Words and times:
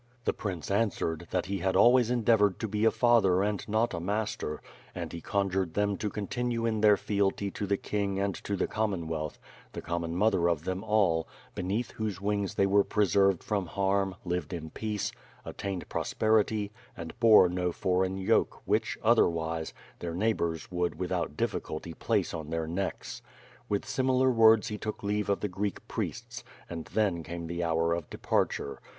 The 0.25 0.33
prince 0.33 0.71
answered, 0.71 1.27
that 1.29 1.45
he 1.45 1.59
had 1.59 1.75
always 1.75 2.09
endeavored 2.09 2.57
to 2.61 2.67
be 2.67 2.85
a 2.85 2.89
father 2.89 3.43
and 3.43 3.63
not 3.69 3.93
a 3.93 3.99
master; 3.99 4.59
and 4.95 5.13
he 5.13 5.21
conjured 5.21 5.75
them 5.75 5.95
to 5.97 6.09
continue 6.09 6.65
in 6.65 6.81
their 6.81 6.97
fealty 6.97 7.51
to 7.51 7.67
the 7.67 7.77
king 7.77 8.17
and 8.19 8.33
to 8.45 8.55
the 8.55 8.65
Commonwealth, 8.65 9.37
the 9.73 9.81
common 9.83 10.15
mother 10.15 10.49
of 10.49 10.63
them 10.63 10.83
all, 10.83 11.27
beneath 11.53 11.91
whose 11.91 12.19
wings 12.19 12.55
they 12.55 12.65
were 12.65 12.83
preserved 12.83 13.43
from 13.43 13.67
harm, 13.67 14.15
lived 14.25 14.53
in 14.53 14.71
peace, 14.71 15.11
attained 15.45 15.87
prosperity, 15.87 16.71
and 16.97 17.13
bore 17.19 17.47
no 17.47 17.71
foreign 17.71 18.17
yoke, 18.17 18.63
which, 18.65 18.97
other 19.03 19.29
wise, 19.29 19.71
their 19.99 20.15
neighbors 20.15 20.71
would 20.71 20.95
without 20.97 21.37
difficulty 21.37 21.93
place 21.93 22.33
on 22.33 22.49
their 22.49 22.65
necks. 22.65 23.21
With 23.69 23.85
similar 23.87 24.31
words 24.31 24.69
he 24.69 24.79
took 24.79 25.03
leave 25.03 25.29
of 25.29 25.41
the 25.41 25.47
Greek 25.47 25.87
priests, 25.87 26.43
and 26.67 26.85
then 26.85 27.21
came 27.21 27.45
the 27.45 27.63
hour 27.63 27.93
of 27.93 28.09
departure. 28.09 28.79